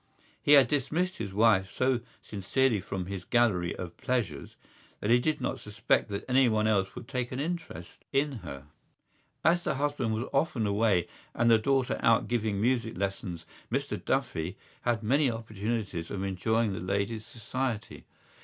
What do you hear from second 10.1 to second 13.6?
was often away and the daughter out giving music lessons